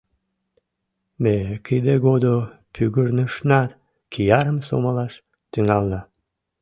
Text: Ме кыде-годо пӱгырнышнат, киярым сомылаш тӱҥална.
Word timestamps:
Ме 1.23 1.35
кыде-годо 1.65 2.35
пӱгырнышнат, 2.73 3.69
киярым 4.11 4.59
сомылаш 4.67 5.13
тӱҥална. 5.51 6.01